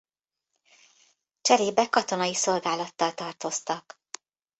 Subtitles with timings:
[1.41, 4.01] Cserébe katonai szolgálattal tartoztak.